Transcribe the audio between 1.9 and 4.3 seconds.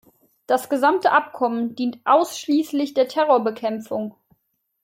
ausschließlich der Terrorbekämpfung.